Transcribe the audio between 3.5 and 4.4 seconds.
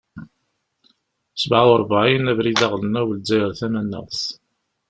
tamanaɣt.